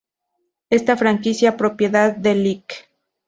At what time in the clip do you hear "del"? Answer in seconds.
2.17-2.41